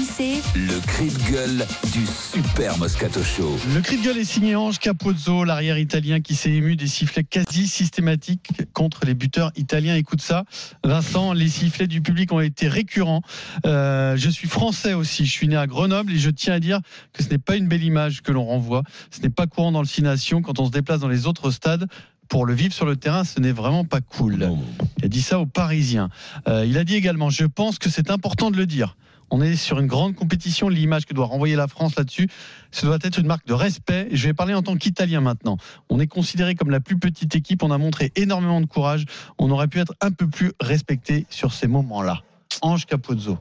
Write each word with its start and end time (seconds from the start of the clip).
RMC 0.00 0.40
le 0.54 0.80
cri 0.86 1.08
de 1.08 1.30
gueule 1.30 1.66
du 1.92 2.06
super 2.06 2.78
Moscato 2.78 3.22
Show. 3.22 3.58
Le 3.74 3.82
cri 3.82 3.98
de 3.98 4.04
gueule 4.04 4.16
est 4.16 4.24
signé 4.24 4.56
Ange 4.56 4.78
Capozzo, 4.78 5.44
l'arrière 5.44 5.76
italien 5.76 6.20
qui 6.20 6.34
s'est 6.34 6.50
ému 6.50 6.74
des 6.74 6.86
sifflets 6.86 7.24
quasi 7.24 7.68
systématiques 7.68 8.50
contre 8.72 9.04
les 9.04 9.12
buteurs 9.12 9.52
italiens. 9.56 9.96
Écoute 9.96 10.22
ça, 10.22 10.44
Vincent, 10.84 11.34
les 11.34 11.48
sifflets 11.48 11.86
du 11.86 12.00
public 12.00 12.32
ont 12.32 12.40
été 12.40 12.66
récurrents. 12.66 13.20
Euh, 13.66 14.16
je 14.16 14.30
suis 14.30 14.48
français 14.48 14.94
aussi, 14.94 15.26
je 15.26 15.32
suis 15.32 15.48
né 15.48 15.56
à 15.56 15.66
Grenoble 15.66 16.12
et 16.12 16.18
je 16.18 16.30
tiens 16.30 16.54
à 16.54 16.60
dire 16.60 16.80
que 17.12 17.22
ce 17.22 17.28
n'est 17.28 17.38
pas 17.38 17.56
une 17.56 17.68
belle 17.68 17.84
image 17.84 18.22
que 18.22 18.32
l'on 18.32 18.46
renvoie. 18.46 18.84
Ce 19.10 19.20
n'est 19.20 19.28
pas 19.30 19.46
courant 19.46 19.72
dans 19.72 19.82
le 19.82 19.88
Six 19.88 20.02
Nations 20.02 20.40
quand 20.40 20.60
on 20.60 20.66
se 20.66 20.70
déplace 20.70 21.00
dans 21.00 21.08
les 21.08 21.26
autres 21.26 21.50
stades. 21.50 21.86
Pour 22.28 22.46
le 22.46 22.54
vivre 22.54 22.72
sur 22.72 22.86
le 22.86 22.96
terrain, 22.96 23.24
ce 23.24 23.38
n'est 23.38 23.52
vraiment 23.52 23.84
pas 23.84 24.00
cool. 24.00 24.50
Il 24.98 25.04
a 25.04 25.08
dit 25.08 25.20
ça 25.20 25.40
aux 25.40 25.46
Parisiens. 25.46 26.08
Euh, 26.48 26.64
il 26.64 26.78
a 26.78 26.84
dit 26.84 26.94
également, 26.94 27.28
je 27.28 27.44
pense 27.44 27.78
que 27.78 27.90
c'est 27.90 28.10
important 28.10 28.50
de 28.50 28.56
le 28.56 28.66
dire. 28.66 28.96
On 29.30 29.40
est 29.40 29.56
sur 29.56 29.78
une 29.78 29.86
grande 29.86 30.14
compétition. 30.14 30.68
L'image 30.68 31.06
que 31.06 31.14
doit 31.14 31.26
renvoyer 31.26 31.56
la 31.56 31.68
France 31.68 31.96
là-dessus, 31.96 32.28
ce 32.70 32.86
doit 32.86 32.98
être 33.02 33.18
une 33.18 33.26
marque 33.26 33.46
de 33.46 33.54
respect. 33.54 34.08
Je 34.12 34.26
vais 34.26 34.34
parler 34.34 34.54
en 34.54 34.62
tant 34.62 34.76
qu'Italien 34.76 35.20
maintenant. 35.20 35.56
On 35.88 36.00
est 36.00 36.06
considéré 36.06 36.54
comme 36.54 36.70
la 36.70 36.80
plus 36.80 36.98
petite 36.98 37.34
équipe. 37.34 37.62
On 37.62 37.70
a 37.70 37.78
montré 37.78 38.12
énormément 38.16 38.60
de 38.60 38.66
courage. 38.66 39.04
On 39.38 39.50
aurait 39.50 39.68
pu 39.68 39.78
être 39.78 39.94
un 40.00 40.10
peu 40.10 40.26
plus 40.26 40.52
respecté 40.60 41.26
sur 41.30 41.52
ces 41.52 41.66
moments-là. 41.66 42.22
Ange 42.62 42.86
Capozzo. 42.86 43.38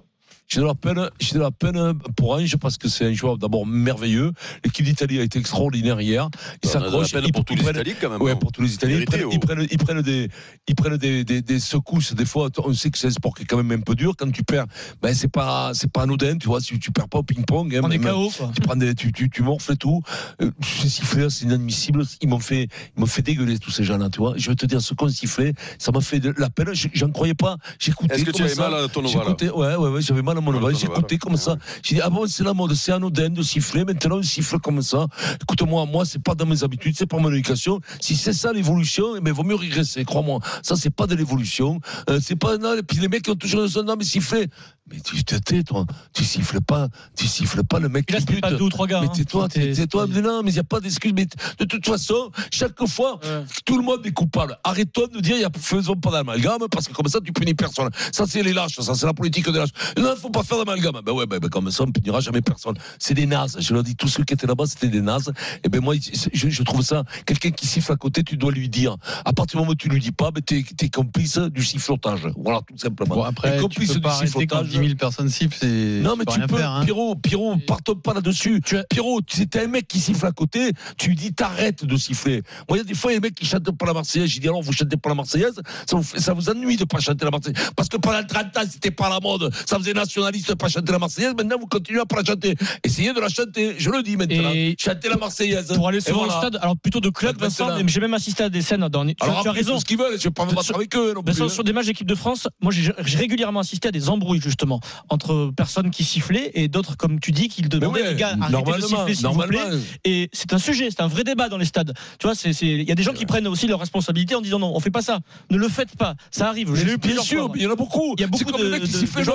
J'ai 0.52 0.62
de 0.62 0.66
la 0.66 0.74
peine, 0.74 1.08
j'ai 1.20 1.36
de 1.36 1.40
la 1.42 1.52
peine 1.52 1.94
pour 2.18 2.32
Ange 2.34 2.58
parce 2.58 2.76
que 2.80 2.90
c'est 2.90 3.06
un 3.06 3.14
joueur 3.14 3.38
d'abord 3.38 3.68
merveilleux. 3.68 4.32
L'équipe 4.66 4.84
d'Italie 4.84 5.20
a 5.20 5.24
été 5.24 5.38
extraordinaire 5.38 6.02
hier. 6.02 6.28
La 6.64 6.70
s'accrochent. 6.72 7.12
peine 7.12 7.24
ils- 7.28 7.32
pour 7.32 7.46
tous 7.46 7.54
les 7.54 7.62
prennent- 7.62 7.76
Italiens 7.76 7.94
quand 8.02 8.10
même. 8.10 8.20
Ouais, 8.24 8.32
hein. 8.32 8.36
pour 8.36 8.52
tous 8.52 8.64
les 8.64 8.74
Italiens. 8.74 8.98
Ils 8.98 9.06
prennent, 9.06 9.28
ils 9.32 9.40
prennent, 9.40 9.68
ils 9.70 9.78
prennent 9.78 10.02
des, 10.02 10.28
ils 10.68 10.74
prennent 10.74 10.98
des, 10.98 11.24
des, 11.24 11.44
des 11.44 11.60
secousses. 11.60 12.14
Des 12.16 12.26
fois, 12.26 12.50
on 12.66 12.74
sait 12.74 12.90
que 12.90 12.98
c'est 12.98 13.06
un 13.08 13.12
sport 13.12 13.36
qui 13.36 13.44
est 13.44 13.46
quand 13.46 13.58
même 13.62 13.72
un 13.80 13.84
peu 13.84 13.94
dur. 13.94 14.16
Quand 14.18 14.32
tu 14.32 14.42
perds, 14.44 14.66
ben, 15.04 15.14
c'est 15.14 15.28
pas, 15.32 15.70
c'est 15.76 15.92
pas 15.92 16.02
anodin, 16.02 16.36
tu 16.40 16.48
vois. 16.48 16.62
Si 16.62 16.80
tu 16.80 16.92
perds 16.92 17.10
pas 17.10 17.20
au 17.20 17.24
ping-pong, 17.24 17.76
hein, 17.76 17.82
même- 17.88 18.02
KO, 18.02 18.32
tu 18.56 18.62
prends 18.62 18.76
des, 18.76 18.96
tu, 18.96 19.12
tu, 19.12 19.30
tu 19.30 19.44
morfles 19.44 19.74
et 19.74 19.78
tout. 19.78 20.02
Euh, 20.42 20.50
ces 20.64 20.90
sifflets, 20.90 21.30
c'est 21.30 21.46
inadmissible. 21.46 22.04
Ils 22.22 22.28
m'ont 22.28 22.40
fait, 22.40 22.70
ils 22.98 23.00
m'ont 23.00 23.06
fait 23.06 23.22
dégueuler 23.22 23.60
tous 23.60 23.70
ces 23.70 23.84
gens-là, 23.84 24.10
tu 24.10 24.18
vois. 24.18 24.34
Je 24.36 24.50
vais 24.50 24.56
te 24.56 24.66
dire, 24.66 24.82
ce 24.82 24.96
qu'on 24.96 25.10
sifflait, 25.10 25.54
ça 25.78 25.92
m'a 25.92 26.02
fait 26.02 26.20
de 26.20 26.34
la 26.40 26.50
peine. 26.50 26.74
Je- 26.74 26.88
J'en 26.94 27.12
croyais 27.12 27.36
pas. 27.36 27.58
J'écoutais. 27.78 28.16
Est-ce 28.16 28.26
que 28.26 28.32
tu 28.32 28.42
avais 28.42 28.56
ça. 28.56 28.68
mal 28.68 28.84
à 28.86 28.88
ton 28.88 29.06
ouais, 29.06 29.76
ouais, 29.76 29.76
ouais, 29.90 30.02
j'avais 30.02 30.24
mal 30.24 30.39
à 30.40 30.42
mon 30.42 30.52
Mal 30.52 30.62
à 30.62 30.64
oval. 30.64 30.74
ton 30.74 30.80
J'écoutais 30.80 31.18
comme 31.18 31.38
ça. 31.38 31.58
J'ai 31.84 31.96
dit, 31.96 32.02
ah 32.04 32.10
bon, 32.10 32.28
c'est 32.28 32.44
la 32.44 32.54
mode, 32.54 32.74
c'est 32.74 32.92
anodin 32.92 33.30
de 33.30 33.42
siffler. 33.44 33.86
Maintenant, 33.86 34.18
on 34.18 34.24
siffle 34.24 34.60
comme 34.60 34.82
ça. 34.82 35.08
Écoute-moi, 35.42 35.86
moi, 35.86 36.06
c'est 36.06 36.22
pas 36.22 36.36
dans 36.36 36.46
mes 36.46 36.64
habitudes, 36.64 36.96
c'est 36.98 37.06
pas 37.06 37.18
mon 37.18 37.32
éducation. 37.32 37.80
Si 38.00 38.16
c'est 38.16 38.34
ça 38.34 38.52
l'évolution, 38.52 39.16
eh 39.16 39.22
ben, 39.22 39.34
vaut 39.34 39.44
mieux 39.44 39.56
régresser, 39.56 40.04
crois-moi. 40.06 40.40
Ça, 40.64 40.76
c'est 40.76 40.90
pas 40.90 41.08
de 41.08 41.16
l'évolution. 41.16 41.80
Euh, 42.10 42.20
c'est 42.22 42.36
pas, 42.36 42.58
non, 42.58 42.76
et 42.76 42.84
puis 42.84 42.98
les 42.98 43.08
mecs 43.08 43.28
ont 43.30 43.36
toujours 43.36 43.66
dit, 43.66 43.78
non, 43.84 43.96
mais 43.98 44.04
siffler. 44.04 44.48
Mais 44.92 45.00
tu 45.00 45.24
te 45.24 45.36
tais, 45.36 45.64
toi. 45.64 45.86
Tu 46.14 46.24
siffles 46.24 46.62
pas, 46.62 46.88
tu 47.16 47.28
siffles 47.28 47.64
pas 47.64 47.80
le 47.80 47.90
mec 47.90 48.10
là, 48.12 48.20
qui 48.20 48.26
bute. 48.26 48.42
pas 48.42 48.52
deux 48.52 48.64
ou 48.64 48.70
trois 48.70 48.88
gars. 48.88 49.02
Mais 49.02 49.08
hein. 49.08 49.12
tais-toi, 49.14 49.48
tais-toi. 49.50 50.08
Mais 50.08 50.22
non, 50.22 50.42
mais 50.44 50.52
il 50.52 50.54
n'y 50.54 50.60
a 50.60 50.64
pas 50.64 50.80
d'excuse. 50.80 51.14
Mais 51.16 51.26
de 51.60 51.66
toute 51.66 51.86
façon, 51.86 52.32
chaque 52.52 52.86
fois, 52.88 53.20
Ouais. 53.24 53.44
tout 53.66 53.78
le 53.78 53.84
monde 53.84 54.06
est 54.06 54.12
coupable. 54.12 54.58
Arrêtons 54.64 55.08
de 55.08 55.20
dire, 55.20 55.38
y 55.38 55.44
a, 55.44 55.50
faisons 55.60 55.96
pas 55.96 56.12
d'amalgame, 56.12 56.60
parce 56.72 56.88
que 56.88 56.94
comme 56.94 57.08
ça, 57.08 57.20
tu 57.24 57.32
punis 57.34 57.54
personne. 57.54 57.90
Ça, 58.12 58.26
c'est 58.28 58.42
les 58.44 58.54
lâches, 58.54 58.80
ça, 58.80 58.96
c'est 58.96 59.06
la 59.06 59.14
politique 59.14 59.46
des 59.50 59.58
lâches. 59.60 59.70
Non, 59.98 60.14
il 60.16 60.20
faut 60.20 60.30
pas 60.30 60.44
faire 60.44 60.58
d'amalgame. 60.58 61.02
Ben 61.06 61.12
ouais, 61.12 61.26
ben, 61.26 61.40
ben, 61.40 61.50
comme 61.50 61.70
ça, 61.72 61.84
on 61.84 61.92
punira 61.92 62.20
jamais 62.20 62.42
personne. 62.42 62.76
C'est 63.00 63.14
des 63.14 63.26
nazes. 63.26 63.58
Je 63.60 63.74
leur 63.74 63.84
dis, 63.84 63.96
tous 63.96 64.08
ceux 64.08 64.24
qui 64.24 64.34
étaient 64.34 64.48
là-bas, 64.48 64.66
c'était 64.68 64.88
des 64.88 65.02
nazes. 65.02 65.32
Et 65.64 65.70
ben, 65.70 65.82
moi, 65.82 65.96
je, 65.96 66.50
je 66.50 66.64
trouve 66.64 66.82
ça, 66.82 67.04
quelqu'un 67.26 67.52
qui 67.52 67.68
siffle 67.68 67.92
à 67.92 67.96
côté, 67.96 68.24
tu 68.24 68.38
dois 68.38 68.52
lui 68.52 68.70
dire. 68.70 68.96
À 69.26 69.34
partir 69.34 69.58
du 69.58 69.62
moment 69.62 69.72
où 69.72 69.76
tu 69.76 69.90
lui 69.90 70.00
dis 70.00 70.12
pas, 70.12 70.32
ben, 70.32 70.42
t'es, 70.42 70.64
t'es 70.78 70.90
complice 70.90 71.38
du 71.38 71.64
sifflotage. 71.64 72.28
Voilà, 72.38 72.62
tout 72.68 72.78
simplement. 72.78 73.16
Bon, 73.16 73.24
après, 73.24 73.56
tu 73.58 73.62
complice 73.64 73.90
peux 73.90 73.96
du 73.96 74.02
pas 74.02 74.14
sifflotage. 74.14 74.79
10 74.82 74.88
000 74.88 74.98
personnes 74.98 75.30
sifflent. 75.30 75.58
c'est- 75.60 76.02
Non, 76.02 76.16
mais 76.18 76.26
tu 76.26 76.38
rien 76.38 76.48
peux, 76.48 76.58
faire. 76.58 76.72
hein. 76.72 76.84
Pierrot, 76.84 77.16
Pierrot, 77.16 77.58
partons 77.68 77.96
pas 77.96 78.14
là-dessus. 78.14 78.62
Pierrot, 78.90 79.22
tu 79.22 79.48
t'es 79.48 79.62
un 79.64 79.68
mec 79.68 79.88
qui 79.88 80.00
siffle 80.00 80.26
à 80.26 80.32
côté, 80.32 80.72
tu 80.98 81.10
lui 81.10 81.16
dis 81.16 81.34
t'arrêtes 81.34 81.86
de 81.86 81.98
siffler. 81.98 82.42
Moi, 82.68 82.78
il 82.78 82.82
y 82.82 82.82
a 82.82 82.84
des 82.84 82.94
fois, 82.94 83.12
il 83.12 83.16
y 83.16 83.18
a 83.18 83.20
des 83.20 83.28
mecs 83.28 83.36
qui 83.36 83.46
chantent 83.46 83.70
pas 83.78 83.86
la 83.86 83.94
Marseillaise. 83.94 84.30
J'ai 84.30 84.40
dit 84.40 84.48
alors, 84.48 84.62
vous 84.62 84.72
chantez 84.74 84.98
pas 84.98 85.10
la 85.10 85.16
Marseillaise, 85.16 85.56
ça 85.90 85.96
vous, 85.96 86.04
fait- 86.04 86.20
ça 86.20 86.34
vous 86.34 86.50
ennuie 86.50 86.78
de 86.78 86.86
pas 86.86 87.00
chanter 87.00 87.26
la 87.26 87.32
Marseillaise. 87.32 87.72
Parce 87.76 87.90
que 87.90 87.98
pendant 87.98 88.24
30 88.26 88.56
ans, 88.58 88.62
c'était 88.70 88.92
pas 88.92 89.10
la 89.10 89.20
mode. 89.20 89.54
Ça 89.66 89.78
faisait 89.78 89.94
nationaliste 89.94 90.50
de 90.50 90.54
pas 90.56 90.68
chanter 90.70 90.92
la 90.92 91.00
Marseillaise. 91.00 91.34
Maintenant, 91.38 91.58
vous 91.60 91.68
continuez 91.68 92.00
à 92.02 92.06
pas 92.06 92.18
la 92.18 92.24
chanter. 92.24 92.56
Essayez 92.84 93.14
de 93.14 93.20
la 93.20 93.30
chanter. 93.30 93.76
Je 93.78 93.90
le 93.90 94.04
dis 94.04 94.18
maintenant. 94.18 94.52
Et- 94.54 94.76
Chantez 94.80 95.10
la 95.10 95.18
Marseillaise. 95.18 95.74
Pour 95.74 95.88
aller 95.88 96.00
voilà. 96.00 96.36
au 96.36 96.38
stade, 96.40 96.58
alors 96.62 96.78
plutôt 96.78 97.00
de 97.00 97.10
club, 97.10 97.38
Vincent, 97.40 97.68
j'ai 97.86 98.00
même 98.00 98.14
assisté 98.14 98.44
à 98.44 98.50
des 98.50 98.62
scènes 98.62 98.88
dans. 98.90 99.06
Tu, 99.06 99.16
Alors, 99.22 99.42
tu 99.44 99.48
as 99.50 99.52
raison. 99.52 99.80
ce 99.80 99.86
qu'ils 99.86 99.98
veulent, 99.98 100.18
je 100.18 100.24
vais 100.26 100.30
pas 100.32 100.46
me 100.46 100.50
battre 100.52 100.64
Sur- 100.64 100.76
avec 100.76 100.96
eux 100.96 101.14
non 101.16 101.24
plus. 101.24 101.34
Vincent, 101.34 101.50
sur 101.50 101.64
des 101.64 101.74
matchs 101.74 101.88
d'équipe 101.88 102.08
de 102.08 102.16
France, 102.16 102.48
moi 102.62 102.72
j'ai 102.72 102.92
j'ai 103.06 103.18
régulièrement 103.18 103.62
assisté 103.62 103.88
à 103.88 103.92
des 103.92 104.10
embrouilles 104.10 104.42
justement 104.42 104.69
entre 105.10 105.52
personnes 105.56 105.90
qui 105.92 106.04
sifflaient 106.04 106.52
et 106.54 106.68
d'autres, 106.68 106.98
comme 106.98 107.20
tu 107.20 107.32
dis, 107.32 107.48
qui 107.50 107.62
demandaient 107.62 108.02
ouais, 108.02 108.10
les 108.12 108.16
gars 108.20 108.36
arrêtez 108.42 108.72
de 108.82 108.88
siffler 108.88 109.16
s'il 109.16 109.28
vous 109.28 109.40
plaît. 109.48 109.60
Et 110.06 110.30
c'est 110.34 110.54
un 110.54 110.58
sujet, 110.60 110.90
c'est 110.92 111.02
un 111.02 111.08
vrai 111.08 111.24
débat 111.24 111.50
dans 111.50 111.58
les 111.58 111.66
stades. 111.66 111.94
Tu 112.20 112.28
vois, 112.28 112.36
c'est- 112.36 112.52
il 112.62 112.88
y 112.88 112.92
a 112.92 112.96
des 112.96 113.04
gens 113.04 113.14
qui 113.14 113.26
prennent 113.26 113.48
aussi 113.48 113.68
leurs 113.68 113.80
responsabilités 113.80 114.36
en 114.36 114.42
disant 114.42 114.60
non, 114.60 114.72
on 114.76 114.80
fait 114.80 114.92
pas 114.92 115.02
ça, 115.02 115.20
ne 115.50 115.58
le 115.58 115.68
faites 115.70 115.96
pas, 115.96 116.16
ça 116.32 116.48
arrive. 116.50 116.74
Je 116.76 116.86
bien 116.96 117.22
sûr, 117.24 117.46
fois. 117.48 117.56
il 117.56 117.62
y 117.64 117.68
en 117.68 117.72
a 117.72 117.76
beaucoup. 117.76 118.14
Il 118.18 118.22
y 118.22 118.24
a 118.24 118.28
beaucoup 118.28 118.52
de- 118.52 118.70
mecs 118.70 118.84
qui 118.84 118.92
sifflaient 118.92 119.24
le. 119.24 119.32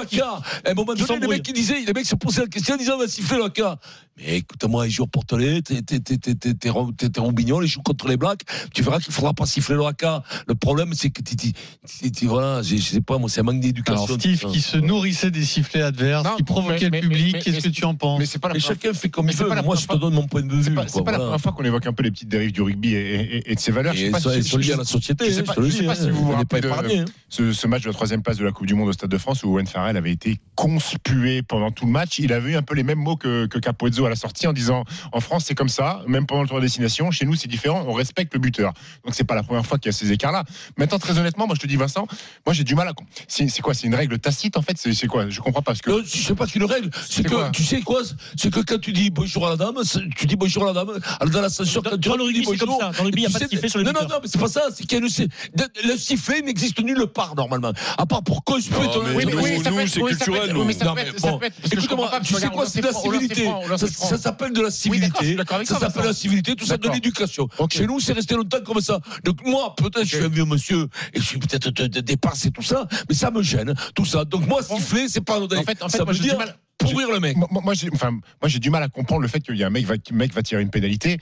À 0.65 0.71
un 0.71 0.75
moment 0.75 0.94
donné, 0.94 1.21
les 1.21 1.28
mecs 1.28 1.43
qui 1.43 1.53
disaient, 1.53 1.81
les 1.87 1.93
mecs 1.93 2.06
se 2.06 2.15
posaient 2.15 2.43
la 2.43 2.47
question 2.49 2.75
en 2.75 2.78
disant, 2.78 2.94
on 2.94 2.99
va 2.99 3.09
siffler 3.09 3.39
le 3.39 3.44
haka. 3.44 3.78
Mais 4.17 4.39
écoute-moi, 4.39 4.87
ils 4.87 4.91
jouent 4.91 5.05
au 5.05 5.06
Portelet, 5.06 5.61
t'es, 5.62 5.83
t'es, 5.83 5.99
t'es, 5.99 6.17
t'es, 6.19 6.34
t'es, 6.34 6.55
t'es, 6.55 6.71
Ro- 6.71 6.93
t'es- 6.93 7.09
t'es 7.09 7.21
Roubignon, 7.21 7.61
ils 7.62 7.67
jouent 7.69 7.83
contre 7.83 8.06
les 8.09 8.17
Blacks. 8.17 8.43
Tu 8.73 8.83
verras 8.83 9.00
qu'il 9.00 9.12
faudra 9.12 9.33
pas 9.34 9.47
siffler 9.47 9.75
le. 9.75 9.83
Le 10.47 10.55
problème, 10.55 10.93
c'est 10.94 11.11
que 11.11 11.21
voilà, 12.27 12.62
je, 12.62 12.77
sais 12.77 13.00
pas, 13.00 13.19
moi, 13.19 13.28
c'est 13.28 13.41
un 13.41 13.44
manque 13.44 13.61
d'éducation. 13.61 14.19
Steve 14.19 14.44
qui 14.50 14.61
se 14.61 14.77
nourrissait 15.14 15.30
des 15.30 15.44
sifflets 15.44 15.82
adverses, 15.82 16.25
Non, 16.25 16.36
qui 16.36 16.42
provoquait 16.42 16.91
mais- 16.91 17.00
le 17.00 17.08
public, 17.08 17.32
mais- 17.34 17.41
qu'est-ce 17.41 17.56
mais- 17.56 17.62
que 17.62 17.69
tu 17.69 17.84
en 17.84 17.94
penses 17.94 18.19
Mais 18.19 18.26
c'est 18.26 18.38
pas 18.38 18.48
la 18.48 18.58
chacun 18.58 18.92
fait 18.92 19.08
comme 19.08 19.28
il 19.28 19.36
veut. 19.36 19.47
pas 19.48 19.62
Moi, 19.62 19.76
je 19.76 19.86
te 19.86 19.97
donne 19.97 20.14
mon 20.14 20.26
point 20.26 20.42
de 20.42 20.52
vue. 20.52 20.62
C'est 20.62 20.70
pas, 20.75 20.82
quoi, 20.82 20.91
c'est 20.91 21.04
pas 21.04 21.12
la 21.12 21.19
première 21.19 21.41
fois 21.41 21.52
qu'on 21.52 21.64
évoque 21.64 21.86
un 21.86 21.92
peu 21.92 22.02
les 22.02 22.10
petites 22.10 22.28
dérives 22.28 22.52
du 22.52 22.62
rugby 22.62 22.94
et, 22.94 23.14
et- 23.36 23.50
et 23.52 23.54
de 23.54 23.60
ses 23.60 23.72
valeurs. 23.72 23.94
Elles 23.97 24.44
sont 24.44 24.58
liées 24.58 24.72
à 24.72 24.76
la 24.76 24.84
société. 24.84 25.26
je 25.26 25.30
sais 25.30 25.41
hein, 25.41 25.44
pas- 25.47 25.54
je 25.62 25.70
sais 25.70 25.84
pas 25.84 25.92
hein. 25.92 25.94
si 25.94 26.10
vous 26.10 26.25
vous 26.32 26.41
épargné. 26.41 26.98
hein. 27.00 27.04
ce, 27.28 27.66
match 27.66 27.82
de 27.82 27.88
la 27.88 27.92
troisième 27.94 28.22
place 28.22 28.36
de 28.36 28.44
la 28.44 28.52
Coupe 28.52 28.66
du 28.66 28.75
Monde 28.75 28.88
au 28.88 28.92
Stade 28.92 29.10
de 29.10 29.19
France 29.19 29.42
où 29.44 29.48
Owen 29.54 29.66
Farrell 29.66 29.97
avait 29.97 30.12
été 30.12 30.38
conspué 30.54 31.42
pendant 31.42 31.70
tout 31.70 31.86
le 31.86 31.91
match. 31.92 32.19
Il 32.19 32.32
avait 32.32 32.52
eu 32.52 32.56
un 32.56 32.62
peu 32.62 32.75
les 32.75 32.82
mêmes 32.82 32.98
mots 32.98 33.16
que, 33.16 33.46
que 33.46 33.58
Capozzo 33.58 34.04
à 34.06 34.08
la 34.08 34.16
sortie 34.16 34.46
en 34.46 34.52
disant 34.52 34.84
en 35.12 35.20
France 35.20 35.44
c'est 35.46 35.54
comme 35.54 35.69
ça, 35.69 36.02
même 36.06 36.26
pendant 36.26 36.42
le 36.42 36.48
tour 36.48 36.58
de 36.58 36.62
destination. 36.62 37.10
Chez 37.10 37.25
nous 37.26 37.34
c'est 37.34 37.48
différent, 37.48 37.84
on 37.86 37.92
respecte 37.92 38.32
le 38.34 38.41
buteur. 38.41 38.72
Donc 39.04 39.14
c'est 39.14 39.25
pas 39.25 39.34
la 39.34 39.42
première 39.42 39.66
fois 39.66 39.78
qu'il 39.78 39.88
y 39.88 39.94
a 39.94 39.96
ces 39.96 40.12
écarts-là. 40.12 40.44
Maintenant 40.76 40.98
très 40.98 41.19
honnêtement, 41.19 41.46
moi 41.46 41.54
je 41.56 41.60
te 41.60 41.66
dis 41.66 41.76
Vincent, 41.76 42.06
moi 42.46 42.54
j'ai 42.54 42.64
du 42.64 42.75
mal 42.75 42.88
à. 42.88 42.92
C'est 43.28 43.48
c'est 43.48 43.62
quoi? 43.62 43.75
C'est 43.75 43.86
une 43.86 43.94
règle 43.94 44.19
tacite 44.19 44.56
en 44.56 44.62
fait 44.62 44.76
C'est 44.78 45.03
c'est 45.04 45.09
quoi? 45.09 45.28
Je 45.28 45.41
comprends 45.41 45.60
pas 45.60 45.70
parce 45.72 45.82
que. 45.82 45.91
Non, 45.91 46.03
je 46.04 46.16
sais 46.22 46.34
pas 46.34 46.47
qu'une 46.47 46.65
règle. 46.65 46.91
C'est 47.09 47.22
que, 47.25 47.50
tu 47.50 47.62
sais 47.62 47.81
quoi? 47.82 48.00
C'est 48.37 48.50
que 48.53 48.60
quand 48.60 48.78
tu 48.81 48.92
dis 48.92 49.10
bonjour 49.10 49.47
à 49.47 49.50
la 49.50 49.56
dame, 49.56 49.76
tu 50.16 50.26
dis 50.26 50.37
bonjour 50.37 50.65
à 50.65 50.66
la 50.69 50.72
dame. 50.72 50.98
Alors, 51.20 51.31
dans 51.32 51.41
l'ascenseur, 51.42 51.82
Dans- 51.82 51.91
quand 51.91 51.98
tu 51.98 52.09
le 52.09 52.32
dis 52.32 52.42
comme 52.42 52.56
bonjour. 52.56 52.81
ça. 52.81 52.91
Dans 52.92 52.98
le 52.98 53.04
rugby, 53.04 53.20
il 53.22 53.25
y 53.25 53.26
a 53.26 53.31
pas 53.31 53.38
de 53.44 53.48
sifflet 53.48 53.69
sur 53.69 53.78
les 53.81 53.84
Non, 53.84 53.93
non, 53.93 54.00
non, 54.09 54.16
mais 54.22 54.28
c'est 54.28 54.38
pas 54.41 54.48
ça. 54.48 54.62
C'est 54.75 54.84
qu'il 54.84 54.98
y 54.98 55.03
a 55.03 55.04
le, 55.04 55.88
le 55.88 55.97
sifflet 55.98 56.41
n'existe 56.43 56.81
nulle 56.81 57.06
part, 57.06 57.34
normalement. 57.37 57.72
À 57.98 58.06
part 58.06 58.22
pour 58.22 58.43
conspuer 58.44 58.75
ton. 58.93 59.02
mais 59.02 59.14
Oui, 59.14 59.25
mais 59.26 59.32
nous, 59.32 59.38
oui, 59.43 59.61
ça 59.62 59.70
nous, 59.70 59.76
peut 59.76 59.82
être- 59.82 59.88
c'est 59.88 60.00
culturel, 60.00 60.55
mais 60.67 60.73
ça 60.73 60.93
peut 60.94 61.00
être- 61.00 61.55
tu 62.23 62.34
sais 62.34 62.49
quoi, 62.49 62.64
on 62.64 62.67
c'est 62.67 62.81
de 62.81 62.87
la 62.87 62.93
civilité. 62.93 63.49
Ça, 63.76 64.19
s'appelle 64.19 64.52
de 64.52 64.61
la 64.62 64.70
civilité. 64.70 65.37
Ça 65.64 65.79
s'appelle 65.79 66.05
la 66.06 66.12
civilité, 66.14 66.56
tout 66.56 66.67
ça 66.67 66.76
de 66.79 66.88
l'éducation. 66.88 67.49
Chez 67.70 67.87
nous, 67.87 68.00
c'est 68.00 68.12
resté 68.12 68.34
longtemps 68.34 68.61
comme 68.64 68.81
ça. 68.81 69.00
Donc 69.25 69.44
moi, 69.44 69.75
peut-être, 69.76 70.05
je 70.05 70.17
suis 70.17 70.25
un 70.25 70.29
vieux 70.29 70.44
monsieur 70.44 70.88
et 71.12 71.20
je 71.20 71.25
suis 71.25 71.38
peut-être 71.38 71.70
dépassé 72.00 72.50
tout 72.50 72.62
ça, 72.62 72.87
mais 73.08 73.14
ça 73.14 73.31
me 73.31 73.43
gêne, 73.43 73.75
tout 73.94 74.05
ça. 74.05 74.25
Donc 74.25 74.46
moi, 74.46 74.61
c'est 75.08 75.20
pas 75.20 75.37
anodin. 75.37 75.58
En 75.58 75.62
fait, 75.62 75.82
en 75.82 75.88
fait, 75.88 75.99
ça 75.99 76.05
moi, 76.05 76.12
veut 76.12 76.17
j'ai 76.19 76.23
du 76.25 76.29
dire 76.31 76.38
mal- 76.38 76.56
pourrir 76.79 77.11
le 77.11 77.20
mec. 77.20 77.37
Moi, 77.37 77.49
moi, 77.50 77.75
j'ai 77.75 77.88
enfin, 77.93 78.11
moi, 78.11 78.20
j'ai 78.46 78.58
du 78.58 78.70
mal 78.70 78.82
à 78.82 78.88
comprendre 78.88 79.23
le 79.23 79.29
fait 79.29 79.41
qu'il 79.41 79.56
y 79.56 79.64
a 79.64 79.67
un 79.67 79.70
mec, 79.70 79.85
va, 79.87 79.94
mec 80.12 80.32
va 80.32 80.43
tirer 80.43 80.62
une 80.62 80.70
pénalité 80.70 81.19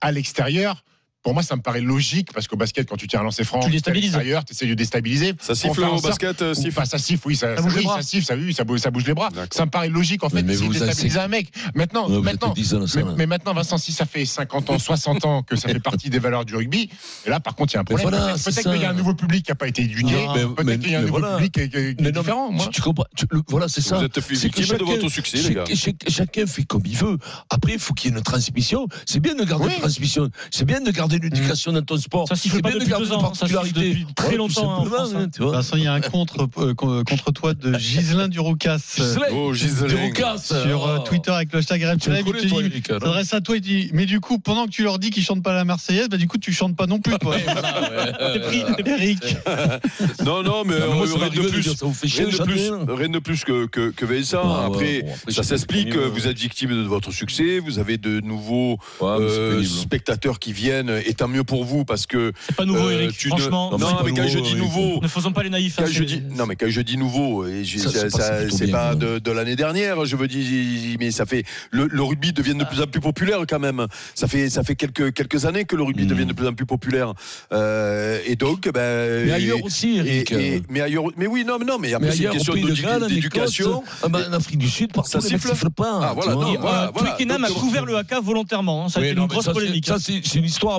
à 0.00 0.12
l'extérieur. 0.12 0.84
Pour 1.22 1.34
moi, 1.34 1.42
ça 1.42 1.54
me 1.56 1.62
paraît 1.62 1.80
logique 1.80 2.32
parce 2.32 2.48
qu'au 2.48 2.56
basket, 2.56 2.88
quand 2.88 2.96
tu 2.96 3.06
tires 3.06 3.20
un 3.20 3.24
lancer 3.24 3.44
franc, 3.44 3.60
Tu 3.60 3.70
déstabilises. 3.70 4.16
ailleurs, 4.16 4.44
tu 4.44 4.52
essaies 4.52 4.66
de 4.66 4.74
déstabiliser. 4.74 5.34
Ça 5.40 5.54
siffle 5.54 5.84
au 5.84 6.00
basket, 6.00 6.42
euh, 6.42 6.50
ou- 6.50 6.54
siffle. 6.54 6.68
enfin, 6.70 6.84
ça 6.84 6.98
siffle, 6.98 7.28
oui, 7.28 7.36
ça, 7.36 7.56
Ça 7.56 7.62
bouge 7.62 7.72
les 7.74 7.78
oui, 7.80 7.84
bras. 7.84 7.96
ça 7.96 8.02
siffle, 8.02 8.26
ça, 8.26 8.34
oui, 8.34 8.52
ça 8.52 8.64
bouge, 8.64 8.80
ça 8.80 8.90
bouge 8.90 9.04
les 9.06 9.14
bras. 9.14 9.28
Ça 9.52 9.64
me 9.64 9.70
paraît 9.70 9.88
logique 9.88 10.24
en 10.24 10.28
fait. 10.28 10.42
Mais- 10.42 10.52
de 10.54 10.58
vous 10.58 10.72
déstabiliser 10.72 11.18
un 11.20 11.28
mec. 11.28 11.48
Maintenant, 11.74 12.08
Ouais, 12.10 12.20
maintenant, 12.20 12.52
10 12.52 12.74
ans, 12.74 12.86
ça, 12.86 13.00
mais, 13.16 13.26
maintenant, 13.26 13.54
Vincent, 13.54 13.78
si 13.78 13.92
ça 13.92 14.04
fait 14.06 14.24
50 14.26 14.68
ans, 14.70 14.78
60 14.78 15.24
ans 15.24 15.42
que 15.42 15.54
ça 15.56 15.68
fait 15.68 15.78
partie 15.80 16.10
des 16.10 16.18
valeurs 16.18 16.44
du 16.44 16.56
rugby, 16.56 16.90
et 17.26 17.30
là, 17.30 17.38
par 17.40 17.54
contre, 17.54 17.72
il 17.72 17.76
y 17.76 17.78
a 17.78 17.80
un 17.80 17.84
problème. 17.84 18.08
voilà, 18.10 18.34
Peut-être- 18.34 18.72
qu'il 18.72 18.82
y 18.82 18.84
a 18.84 18.90
un 18.90 18.94
nouveau 18.94 19.14
public 19.14 19.44
qui 19.44 19.50
n'a 19.50 19.54
pas 19.56 19.68
été 19.68 19.82
éduqué. 19.82 20.14
Peut-être 20.56 20.80
qu'il 20.80 20.90
y 20.90 20.94
a 20.96 20.98
un 20.98 21.02
nouveau 21.02 21.18
voilà. 21.20 21.36
public 21.36 21.52
qui 21.52 21.60
est, 21.60 21.96
qui 21.96 22.12
différent. 22.12 22.48
tu, 22.48 22.54
Moi. 22.56 22.68
tu 22.72 22.80
comprends 22.82 23.04
tu- 23.16 23.26
le- 23.30 23.42
Voilà, 23.48 23.68
c'est 23.68 23.80
ça. 23.80 23.98
Vous 23.98 24.04
êtes 24.04 24.14
C'est 24.20 24.50
que 24.50 24.60
victime 24.60 24.76
de 24.78 24.84
votre 24.84 25.08
succès, 25.08 25.38
les 25.38 25.54
gars. 25.54 25.64
chacun 26.08 26.46
fait 26.46 26.64
comme 26.64 26.82
il 26.86 26.96
veut. 26.96 27.18
Après, 27.50 27.74
il 27.74 27.78
faut 27.78 27.94
qu'il 27.94 28.10
y 28.10 28.14
ait 28.14 28.16
une 28.16 28.22
transmission. 28.24 28.88
C'est 29.06 29.20
bien 29.20 29.34
de 29.34 29.44
garder 29.44 29.66
une 29.72 29.78
transmission. 29.80 30.28
C'est 30.50 30.64
bien 30.64 30.80
de 30.80 30.90
garder 30.90 31.11
l'éducation 31.18 31.72
dans 31.72 31.82
ton 31.82 31.96
sport. 31.96 32.28
Ça 32.28 32.36
siffle 32.36 32.56
C'est 32.56 32.62
pas 32.62 32.68
bien 32.70 32.78
de 32.78 32.84
depuis 32.84 32.90
garder 32.90 33.06
deux 33.06 33.12
une 33.12 33.18
ans, 33.20 33.30
hein. 33.30 33.34
Ça 33.34 33.46
depuis 33.46 34.06
très 34.14 34.36
longtemps, 34.36 34.84
hein, 34.84 34.90
hein. 34.92 35.08
hein, 35.16 35.26
tu 35.34 35.42
vois. 35.42 35.52
Vincent, 35.52 35.76
il 35.76 35.84
y 35.84 35.86
a 35.86 35.92
un 35.92 36.00
contre, 36.00 36.48
euh, 36.58 36.74
con- 36.74 37.02
contre 37.04 37.32
toi 37.32 37.54
de 37.54 37.78
Giselin 37.78 38.28
Duroucas 38.28 38.78
euh, 39.00 39.52
Giselin, 39.52 39.86
Oh. 39.86 39.88
Duroucas, 39.88 40.38
sur 40.38 40.86
euh, 40.86 40.98
oh. 40.98 41.04
Twitter 41.04 41.30
avec 41.30 41.52
le 41.52 41.58
hashtag 41.58 41.82
RMC 41.84 42.06
Live. 42.08 42.82
s'adresse 42.86 43.34
à 43.34 43.40
toi, 43.40 43.56
il 43.56 43.60
dit 43.60 43.90
Mais 43.92 44.06
du 44.06 44.20
coup, 44.20 44.38
pendant 44.38 44.66
que 44.66 44.70
tu 44.70 44.82
leur 44.82 44.98
dis 44.98 45.10
qu'ils 45.10 45.24
chantent 45.24 45.42
pas 45.42 45.52
la 45.54 45.64
Marseillaise, 45.64 46.08
bah 46.08 46.16
du 46.16 46.28
coup, 46.28 46.38
tu 46.38 46.52
chantes 46.52 46.76
pas 46.76 46.86
non 46.86 46.98
plus, 46.98 47.18
toi. 47.18 47.36
T'es 48.32 48.40
pris. 48.40 48.62
Eric. 48.86 49.36
Non, 50.24 50.42
non, 50.42 50.62
mais 50.64 50.74
euh, 50.74 50.88
rien 50.90 51.28
de 51.28 51.34
de 51.42 51.48
plus. 51.48 51.62
chier 52.08 52.24
Rien 52.24 52.26
de 52.26 52.38
de 52.38 53.18
plus, 53.18 53.42
de 53.44 53.44
que, 53.44 53.66
que, 53.66 53.90
que 53.90 54.04
Vincent. 54.04 54.54
Après, 54.54 55.02
bon, 55.02 55.12
après, 55.14 55.32
ça 55.32 55.42
s'explique. 55.42 55.96
Vous 55.96 56.26
êtes 56.26 56.38
victime 56.38 56.70
de 56.70 56.82
votre 56.86 57.12
succès. 57.12 57.58
Vous 57.58 57.78
avez 57.78 57.98
de 57.98 58.20
nouveaux 58.20 58.78
euh, 59.02 59.52
pénible. 59.56 59.68
spectateurs 59.68 60.38
qui 60.38 60.52
viennent. 60.52 60.90
Et 61.06 61.14
tant 61.14 61.28
mieux 61.28 61.44
pour 61.44 61.64
vous 61.64 61.84
parce 61.84 62.06
que. 62.06 62.32
C'est 62.46 62.56
pas 62.56 62.64
nouveau, 62.64 62.88
euh, 62.88 62.92
Eric. 63.02 63.16
tu 63.16 63.28
ne- 63.28 63.36
Franchement, 63.36 63.70
Non, 63.78 63.78
mais 64.04 64.12
quand 64.12 64.26
je 64.28 64.38
nouveau, 64.38 64.40
dis 64.46 64.50
Eric. 64.52 64.56
nouveau. 64.62 65.00
ne 65.02 65.08
faisons 65.08 65.32
pas 65.32 65.42
les 65.42 65.50
naïfs. 65.50 65.78
hein, 65.78 65.82
Quand 65.84 65.90
je 65.90 65.98
c'est- 65.98 66.04
dis, 66.04 66.22
non, 66.36 66.46
mais 66.46 66.56
quand 66.56 66.68
je 66.68 66.80
dis 66.80 66.96
nouveau, 66.96 67.44
Ça, 67.44 67.90
ça- 67.90 68.48
c'est 68.50 68.66
pas- 68.70 68.90
ça- 68.90 68.94
de, 68.94 69.18
de 69.18 69.30
l'année 69.30 69.56
dernière, 69.56 70.04
je 70.04 70.16
veux 70.16 70.28
dire, 70.28 70.96
mais 71.00 71.10
ça 71.10 71.26
fait 71.26 71.44
le, 71.70 71.86
le 71.86 72.02
rugby 72.02 72.32
devient 72.32 72.54
de 72.54 72.64
plus 72.64 72.80
en 72.80 72.86
plus 72.86 73.00
populaire 73.00 73.38
quand 73.48 73.58
même. 73.58 73.86
Ça 74.14 74.26
fait 74.28 74.48
ça 74.50 74.62
fait 74.64 74.74
quelques 74.76 75.12
quelques 75.14 75.44
années 75.46 75.64
que 75.64 75.76
le 75.76 75.82
rugby 75.82 76.04
Mm. 76.04 76.08
devient 76.08 76.26
de 76.26 76.32
plus 76.32 76.46
en 76.46 76.52
plus 76.54 76.66
populaire. 76.66 77.12
Euh, 77.52 78.18
et 78.26 78.36
donc, 78.36 78.68
ben, 78.72 79.24
Mais 79.26 79.32
ailleurs 79.32 79.58
et- 79.58 79.62
aussi, 79.62 79.98
Eric. 79.98 80.32
et- 80.32 80.62
mais 80.70 80.80
ailleurs, 80.80 81.04
mais 81.16 81.26
oui, 81.26 81.44
non, 81.46 81.58
mais 81.58 81.64
non, 81.64 81.78
mais 81.78 81.92
après 81.94 82.08
Mais 82.08 82.14
c'est 82.16 82.24
une 82.24 82.30
question 82.30 82.54
d'éducation. 82.54 83.82
En 84.02 84.12
Afrique 84.32 84.58
du 84.58 84.68
Sud, 84.68 84.92
partout, 84.92 85.10
Ça 85.10 85.20
siffle 85.20 85.70
pas. 85.70 86.00
Ah, 86.02 86.12
voilà, 86.14 86.32
euh. 86.32 86.88
Twickenham 86.94 87.44
a 87.44 87.48
couvert 87.48 87.84
le 87.84 87.96
haka 87.96 88.20
volontairement. 88.20 88.86
hein. 88.86 88.88
Ça 88.88 89.00
a 89.00 89.04
été 89.04 89.18
une 89.18 89.26
grosse 89.26 89.44
ça, 89.44 89.52
polémique. 89.52 89.86
Ça, 89.86 89.96
c'est 89.98 90.20
c'est 90.24 90.38
une 90.38 90.44
histoire 90.44 90.74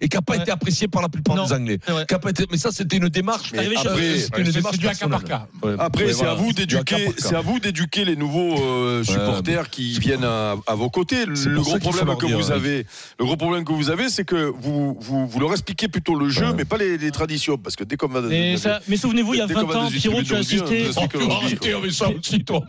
et 0.00 0.08
qui 0.08 0.16
n'a 0.16 0.22
pas 0.22 0.34
Ouais. 0.34 0.42
été 0.42 0.50
appréciée 0.50 0.88
par 0.88 1.02
la 1.02 1.08
plupart 1.08 1.36
Non. 1.36 1.46
des 1.46 1.52
Anglais. 1.52 1.78
Été- 2.28 2.44
Mais 2.50 2.58
ça, 2.58 2.70
c'était 2.72 2.96
une 2.98 3.08
démarche. 3.08 3.52
Mais 3.52 3.60
après- 3.60 4.18
c'était 4.18 4.40
une 4.40 4.46
Ouais, 4.46 4.52
c'est- 4.52 4.52
démarche 4.58 4.74
c'est 4.74 4.80
du 4.80 4.86
cas 4.86 4.92
par 5.08 5.08
personnelle. 5.22 5.28
cas. 5.62 5.66
Ouais. 5.66 5.74
Après, 5.78 6.04
Ouais, 6.04 6.10
c'est 6.12 6.16
voilà. 6.18 6.32
à 6.32 6.34
vous 6.34 6.52
d'éduquer, 6.52 7.08
c'est 7.18 7.34
à 7.34 7.40
vous 7.40 7.58
d'éduquer 7.60 8.04
les 8.04 8.16
nouveaux 8.16 8.56
euh, 8.60 9.02
supporters 9.04 9.70
qui 9.70 9.98
viennent 9.98 10.24
à, 10.24 10.56
à 10.66 10.74
vos 10.74 10.90
côtés. 10.90 11.24
Le, 11.26 11.60
gros 11.60 11.78
problème 11.78 12.16
que 12.16 12.26
dire, 12.26 12.36
vous 12.38 12.50
avez, 12.50 12.86
le 13.18 13.24
gros 13.24 13.36
problème 13.36 13.64
que 13.64 13.72
vous 13.72 13.90
avez, 13.90 14.08
c'est 14.10 14.24
que 14.24 14.52
vous, 14.60 14.96
vous, 15.00 15.26
vous 15.26 15.40
leur 15.40 15.52
expliquez 15.52 15.88
plutôt 15.88 16.14
le 16.14 16.28
jeu, 16.28 16.52
mais 16.56 16.64
pas 16.64 16.76
les, 16.76 16.98
les 16.98 17.10
traditions, 17.10 17.56
parce 17.58 17.76
que 17.76 17.84
dès 17.84 17.96
qu'on 17.96 18.08
va, 18.08 18.20
Mais, 18.22 18.56
souvenez-vous, 18.96 19.34
il 19.34 19.38
y 19.38 19.40
a 19.42 19.46
dès 19.46 19.54
20 19.54 19.60
qu'on 19.62 19.66
va 19.68 19.78
ans, 19.84 19.88
Pierrot, 19.90 20.22
tu 20.22 20.34
as 20.34 20.38
assisté. 20.38 20.86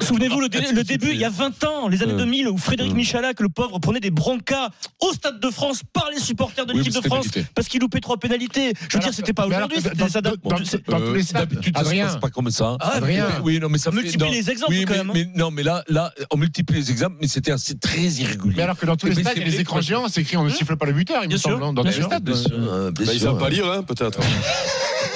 Souvenez-vous 0.01 0.41
le, 0.41 0.49
dé- 0.49 0.71
le 0.73 0.83
début, 0.83 1.11
il 1.11 1.19
y 1.19 1.25
a 1.25 1.29
20 1.29 1.63
ans, 1.63 1.87
les 1.87 2.01
années 2.03 2.13
Ouais. 2.13 2.19
2000, 2.19 2.47
où 2.49 2.57
Frédéric. 2.57 2.93
Michalak, 2.93 3.39
le 3.39 3.49
pauvre, 3.49 3.79
prenait 3.79 3.99
des 3.99 4.09
broncas 4.11 4.69
au 5.01 5.13
Stade 5.13 5.39
de 5.39 5.49
France 5.49 5.81
par 5.93 6.09
les 6.13 6.19
supporters 6.19 6.65
de 6.73 6.77
l'équipe 6.77 6.93
de 6.93 7.01
France 7.01 7.27
parce 7.55 7.67
qu'il 7.67 7.81
loupait 7.81 7.99
trois 7.99 8.17
pénalités. 8.17 8.73
Je 8.89 8.97
veux 8.97 9.03
dire, 9.03 9.13
c'était 9.13 9.33
pas 9.33 9.47
aujourd'hui, 9.47 9.81
D'habitude, 9.81 11.77
ça 11.77 11.83
se 11.83 11.95
passe 11.95 12.19
pas 12.19 12.29
comme 12.29 12.49
ça. 12.51 12.77
Ah, 12.79 12.93
Adrien. 12.95 13.27
Oui, 13.43 13.59
non, 13.59 13.69
mais 13.69 13.77
ça 13.77 13.91
Multiplie 13.91 14.27
non. 14.27 14.31
les 14.31 14.49
exemples, 14.49 14.73
quand 14.87 14.93
même, 14.93 15.11
hein. 15.15 15.31
non, 15.35 15.51
mais 15.51 15.63
là, 15.63 15.83
là, 15.87 16.13
on 16.31 16.37
multiplie 16.37 16.77
les 16.77 16.91
exemples, 16.91 17.17
mais 17.21 17.27
c'était 17.27 17.51
assez 17.51 17.77
très 17.77 17.99
irrégulier. 17.99 18.55
Mais 18.57 18.63
alors 18.63 18.77
que 18.77 18.85
dans 18.85 18.95
tous 18.95 19.07
les 19.07 19.13
stades, 19.13 19.27
c'est 19.27 19.33
il 19.35 19.39
y 19.39 19.41
a 19.41 19.45
les 19.45 19.51
vrai, 19.51 19.61
écrans 19.61 19.81
géants, 19.81 20.07
c'est 20.07 20.21
écrit 20.21 20.37
on 20.37 20.43
ne 20.43 20.49
siffle 20.49 20.75
pas 20.77 20.85
le 20.85 20.93
buteur, 20.93 21.21
il 21.23 21.25
me 21.25 21.29
Bien 21.29 21.37
sûr, 21.37 21.51
semble, 21.51 21.63
hein, 21.63 21.73
dans 21.73 21.83
tous 21.83 21.97
les 21.97 22.03
stades. 22.03 22.23
Bah, 22.23 23.13
ils 23.13 23.19
savent 23.19 23.39
pas 23.39 23.49
lire, 23.49 23.69
hein, 23.69 23.83
peut-être. 23.83 24.19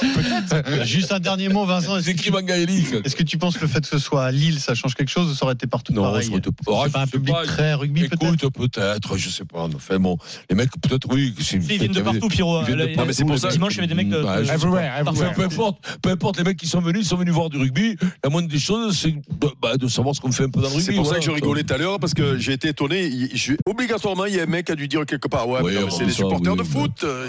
Juste 0.86 1.12
un 1.12 1.20
dernier 1.20 1.50
mot, 1.50 1.66
Vincent. 1.66 1.98
C'est 2.02 2.30
Mangaélique. 2.30 2.88
est-ce 3.04 3.16
que 3.16 3.24
tu 3.24 3.38
penses 3.38 3.56
que 3.58 3.62
le 3.62 3.68
fait 3.68 3.82
que 3.82 3.88
ce 3.88 3.98
soit 3.98 4.26
à 4.26 4.32
Lille, 4.32 4.60
ça 4.60 4.74
change 4.76 4.96
quelque 4.96 5.10
chose 5.10 5.30
ou 5.32 5.36
ça 5.36 5.46
aurait 5.46 5.54
été 5.56 5.68
partout 5.68 5.94
Non, 5.94 6.04
pareil 6.04 6.24
ça 6.24 6.30
aurait 6.32 6.40
été- 6.40 6.50
C'est 6.66 6.72
Ah, 6.74 6.90
pas 6.92 7.02
un 7.02 7.08
public 7.08 7.34
pas. 7.34 7.46
très 7.46 7.74
rugby 7.74 8.08
peut-être 8.08 8.24
Écoute, 8.34 8.54
peut-être, 8.72 9.18
je 9.18 9.30
sais 9.30 9.46
pas. 9.46 9.68
Enfin 9.76 10.00
bon, 10.00 10.18
les 10.50 10.56
mecs, 10.56 10.70
peut-être, 10.82 11.08
oui. 11.12 11.34
c'est- 11.40 11.58
Ils 11.58 11.62
viennent 11.62 11.92
de 11.92 12.02
partout, 12.02 12.28
Pierrot. 12.28 12.62
ils 12.62 12.66
viennent 12.66 12.78
de 12.80 12.84
Là, 12.86 12.96
partout, 12.96 13.08
mais 13.08 13.14
c'est 13.14 13.26
pour 13.26 13.38
ça- 13.38 13.50
Dimanche, 13.50 13.74
il 13.74 13.78
y 13.78 13.80
avait 13.80 13.88
des 13.88 13.94
mecs 13.96 14.10
de. 14.10 14.22
Bah, 14.22 14.42
je 14.42 14.48
sais 14.48 14.54
Everywhere, 14.54 15.34
peu 15.36 15.44
importe, 15.44 15.78
peu 16.02 16.10
importe 16.10 16.38
les 16.38 16.44
mecs 16.44 16.58
qui 16.58 16.68
sont 16.68 16.80
venus, 16.82 17.02
ils 17.06 17.08
sont 17.08 17.18
venus 17.18 17.34
voir 17.34 17.50
du 17.50 17.58
rugby. 17.58 17.96
La 18.24 18.30
moindre 18.30 18.48
des 18.48 18.60
choses, 18.60 18.98
c'est 18.98 19.12
de, 19.12 19.48
bah, 19.62 19.78
de 19.78 19.88
savoir 19.88 20.16
ce 20.16 20.22
qu'on 20.22 20.32
fait 20.32 20.44
un 20.46 20.50
peu 20.50 20.62
dans 20.62 20.70
le 20.70 20.76
rugby. 20.76 20.84
C'est 20.86 20.94
pour 20.94 21.06
ça 21.08 21.16
que 21.16 21.22
je 21.26 21.32
rigolais 21.32 21.64
tout 21.64 21.74
à 21.74 21.78
l'heure, 21.78 22.00
parce 22.00 22.14
que 22.14 22.38
j'ai 22.38 22.54
été 22.54 22.70
étonné. 22.70 23.12
Obligatoirement, 23.66 24.26
il 24.26 24.36
y 24.36 24.40
a 24.40 24.44
un 24.44 24.48
mec 24.48 24.66
qui 24.68 24.72
a 24.72 24.76
dû 24.76 24.88
dire 24.88 25.06
quelque 25.06 25.28
part 25.28 25.48
Ouais, 25.48 25.62
non, 25.74 25.90
c'est 25.90 26.06
les 26.06 26.12
supporters 26.12 26.56
de 26.56 26.64
foot. 26.64 26.92
euh, 27.04 27.22